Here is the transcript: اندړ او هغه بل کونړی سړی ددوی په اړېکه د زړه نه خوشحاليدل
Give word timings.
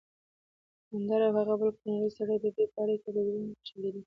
اندړ 0.95 1.19
او 1.27 1.33
هغه 1.39 1.53
بل 1.59 1.69
کونړی 1.81 2.09
سړی 2.17 2.37
ددوی 2.41 2.67
په 2.73 2.79
اړېکه 2.83 3.09
د 3.15 3.17
زړه 3.25 3.39
نه 3.47 3.53
خوشحاليدل 3.57 3.99